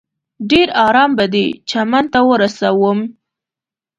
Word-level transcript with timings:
ډېر 0.49 0.67
ارام 0.87 1.11
به 1.17 1.25
دې 1.33 1.45
چمن 1.69 2.05
ته 2.13 2.19
ورسوم. 2.29 2.99